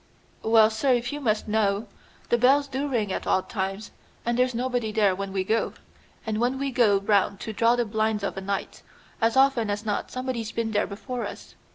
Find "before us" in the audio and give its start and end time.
10.87-11.53